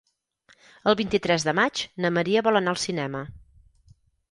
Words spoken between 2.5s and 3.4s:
anar al cinema.